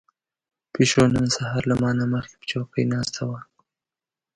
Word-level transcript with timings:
پيشو 0.73 1.01
نن 1.13 1.25
سهار 1.35 1.63
له 1.69 1.75
ما 1.81 1.91
نه 1.99 2.05
مخکې 2.13 2.35
په 2.39 2.45
چوکۍ 2.51 2.83
ناسته 2.93 3.21
وه. 3.29 3.39